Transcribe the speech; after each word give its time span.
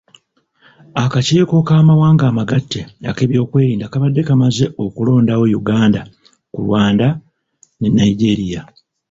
Akakiiko 1.03 1.55
k'amawanga 1.67 2.23
amagatte 2.31 2.79
ak'ebyokwerinda 3.09 3.85
kabadde 3.91 4.21
kamaze 4.27 4.65
okulondawo 4.83 5.45
Uganda 5.59 6.01
ku 6.53 6.59
Rwanda 6.65 7.07
ne 7.79 7.89
Nigeria. 7.97 8.61